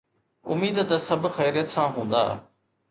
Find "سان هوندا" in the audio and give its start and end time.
1.75-2.23